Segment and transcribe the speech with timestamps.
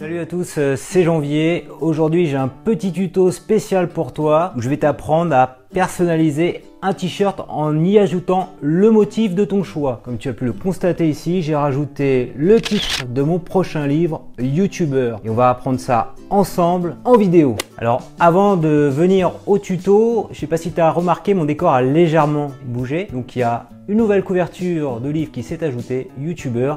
[0.00, 1.66] Salut à tous, euh, c'est Janvier.
[1.80, 6.94] Aujourd'hui, j'ai un petit tuto spécial pour toi où je vais t'apprendre à personnaliser un
[6.94, 10.00] t-shirt en y ajoutant le motif de ton choix.
[10.04, 14.22] Comme tu as pu le constater ici, j'ai rajouté le titre de mon prochain livre,
[14.38, 15.16] YouTuber.
[15.24, 17.56] Et on va apprendre ça ensemble en vidéo.
[17.76, 21.72] Alors, avant de venir au tuto, je sais pas si tu as remarqué, mon décor
[21.72, 23.08] a légèrement bougé.
[23.12, 26.74] Donc, il y a une nouvelle couverture de livre qui s'est ajoutée, YouTuber.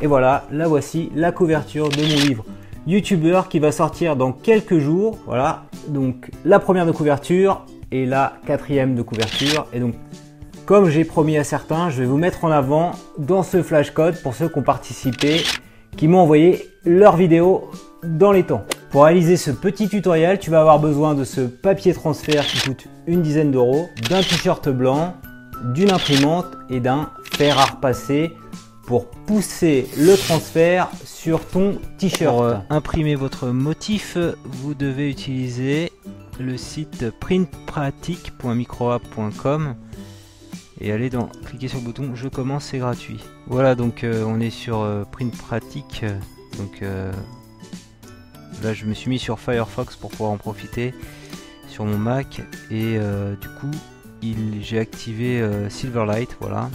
[0.00, 2.44] Et voilà, la voici, la couverture de mon livre
[2.86, 5.18] YouTuber qui va sortir dans quelques jours.
[5.26, 9.66] Voilà, donc la première de couverture et la quatrième de couverture.
[9.72, 9.94] Et donc,
[10.66, 14.20] comme j'ai promis à certains, je vais vous mettre en avant dans ce flash code
[14.22, 15.42] pour ceux qui ont participé,
[15.96, 17.70] qui m'ont envoyé leur vidéo
[18.04, 18.64] dans les temps.
[18.90, 22.86] Pour réaliser ce petit tutoriel, tu vas avoir besoin de ce papier transfert qui coûte
[23.06, 25.14] une dizaine d'euros, d'un t-shirt blanc,
[25.74, 28.32] d'une imprimante et d'un fer à repasser
[28.92, 32.42] pour pousser le transfert sur ton t-shirt.
[32.42, 35.90] Euh, imprimer votre motif, vous devez utiliser
[36.38, 39.76] le site printpratique.microapp.com
[40.82, 44.40] et aller dans cliquer sur le bouton je commence c'est gratuit voilà donc euh, on
[44.40, 46.04] est sur euh, print pratique
[46.58, 46.82] donc
[48.62, 50.92] là je me suis mis sur Firefox pour pouvoir en profiter
[51.66, 52.98] sur mon Mac et
[53.40, 53.70] du coup
[54.60, 56.68] j'ai activé Silverlight voilà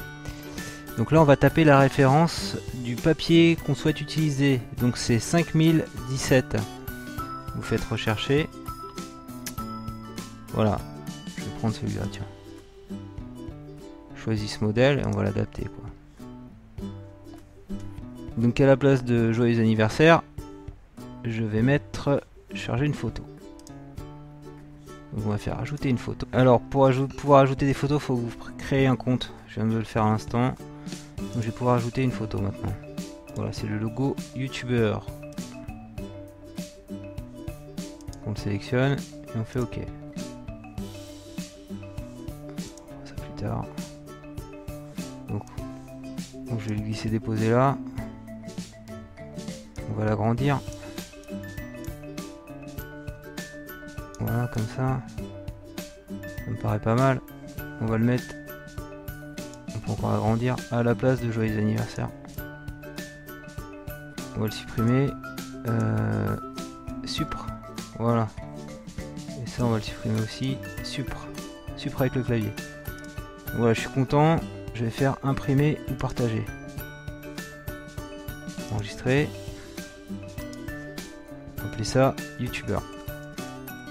[0.98, 4.60] donc là on va taper la référence du papier qu'on souhaite utiliser.
[4.80, 6.58] Donc c'est 5017.
[7.56, 8.50] Vous faites rechercher.
[10.54, 10.80] Voilà.
[11.38, 12.26] Je vais prendre celui-là, tiens.
[14.16, 15.68] Choisis ce modèle et on va l'adapter.
[18.38, 20.24] Donc à la place de joyeux anniversaire,
[21.24, 23.24] je vais mettre charger une photo.
[25.14, 26.28] Donc on va faire ajouter une photo.
[26.34, 29.32] Alors pour pouvoir ajouter des photos, il faut que vous créez un compte.
[29.48, 30.56] Je viens de le faire à l'instant.
[31.18, 32.74] Donc je vais pouvoir ajouter une photo maintenant.
[33.36, 34.98] Voilà, c'est le logo YouTuber.
[38.26, 39.80] On le sélectionne et on fait OK.
[43.06, 43.66] Ça plus tard.
[45.30, 45.44] Donc,
[46.60, 47.78] je vais le glisser déposer là.
[49.92, 50.60] On va l'agrandir.
[54.20, 55.02] Voilà, comme ça.
[56.10, 57.22] Ça me paraît pas mal.
[57.82, 58.26] On va le mettre
[59.90, 62.10] on va agrandir à la place de joyeux anniversaire.
[64.36, 65.10] On va le supprimer.
[65.68, 66.36] Euh,
[67.06, 67.48] supre.
[68.00, 68.28] Voilà.
[69.44, 70.58] Et ça, on va le supprimer aussi.
[70.84, 71.28] Supre.
[71.76, 72.52] Supre avec le clavier.
[73.56, 74.40] Voilà, je suis content.
[74.74, 76.46] Je vais faire imprimer ou partager.
[78.72, 79.30] Enregistrer.
[81.66, 82.78] Appeler ça YouTuber.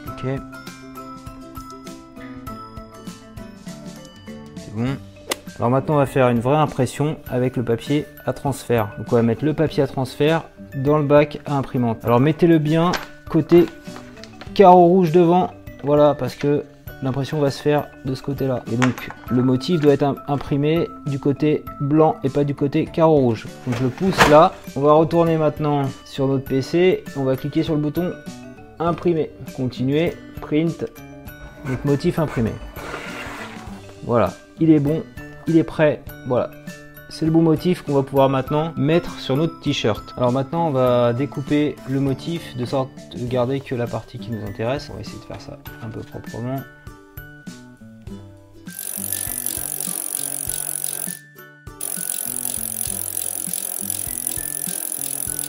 [0.06, 0.26] Ok.
[4.56, 4.96] C'est bon.
[5.58, 8.90] Alors maintenant on va faire une vraie impression avec le papier à transfert.
[8.98, 10.42] Donc on va mettre le papier à transfert
[10.74, 12.04] dans le bac à imprimante.
[12.04, 12.92] Alors mettez-le bien
[13.30, 13.64] côté
[14.54, 15.50] carreau rouge devant,
[15.82, 16.64] voilà parce que
[17.02, 18.62] l'impression va se faire de ce côté là.
[18.70, 23.16] Et donc le motif doit être imprimé du côté blanc et pas du côté carreau
[23.16, 23.46] rouge.
[23.66, 24.52] Donc je le pousse là.
[24.76, 27.02] On va retourner maintenant sur notre PC.
[27.16, 28.12] On va cliquer sur le bouton
[28.78, 29.30] imprimer.
[29.56, 30.12] Continuer,
[30.42, 30.84] print,
[31.66, 32.52] donc motif imprimé.
[34.04, 35.02] Voilà, il est bon
[35.46, 36.02] il est prêt.
[36.26, 36.50] Voilà.
[37.08, 40.12] C'est le bon motif qu'on va pouvoir maintenant mettre sur notre t-shirt.
[40.16, 44.30] Alors maintenant on va découper le motif de sorte de garder que la partie qui
[44.30, 44.88] nous intéresse.
[44.90, 46.56] On va essayer de faire ça un peu proprement.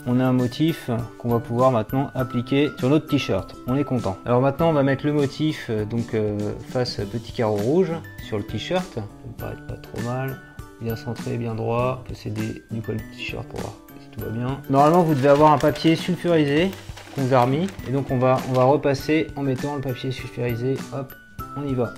[0.08, 3.54] on a un motif qu'on va pouvoir maintenant appliquer sur notre t-shirt.
[3.66, 4.16] On est content.
[4.24, 6.38] Alors maintenant, on va mettre le motif euh, donc euh,
[6.70, 7.92] face petit carreau rouge
[8.28, 8.84] sur le t-shirt.
[8.94, 9.02] Ça
[9.38, 10.38] paraît pas trop mal.
[10.82, 12.04] Bien centré, bien droit.
[12.12, 14.60] Céder du col du t-shirt pour voir si tout va bien.
[14.68, 16.70] Normalement, vous devez avoir un papier sulfurisé
[17.14, 17.66] qu'on vous a remis.
[17.88, 20.76] Et donc, on va, on va repasser en mettant le papier sulfurisé.
[20.92, 21.14] Hop,
[21.56, 21.94] on y va.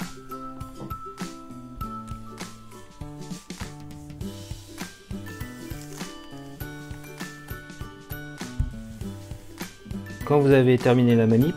[10.24, 11.56] Quand vous avez terminé la manip,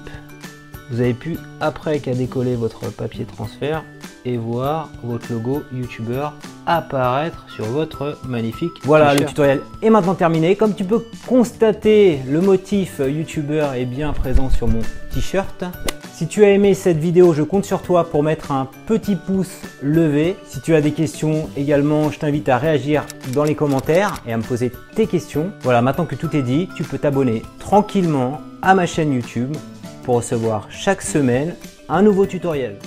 [0.89, 3.83] vous avez pu, après qu'a décollé votre papier transfert,
[4.25, 6.29] et voir votre logo YouTuber
[6.65, 10.55] apparaître sur votre magnifique Voilà, le tutoriel est maintenant terminé.
[10.55, 14.81] Comme tu peux constater, le motif YouTuber est bien présent sur mon
[15.13, 15.65] t-shirt.
[16.13, 19.61] Si tu as aimé cette vidéo, je compte sur toi pour mettre un petit pouce
[19.81, 20.35] levé.
[20.45, 23.03] Si tu as des questions également, je t'invite à réagir
[23.33, 25.51] dans les commentaires et à me poser tes questions.
[25.61, 29.55] Voilà, maintenant que tout est dit, tu peux t'abonner tranquillement à ma chaîne YouTube
[30.03, 31.55] pour recevoir chaque semaine
[31.89, 32.77] un nouveau tutoriel.